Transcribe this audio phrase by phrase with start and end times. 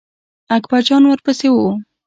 [0.57, 1.55] اکبر جان ور پسې و.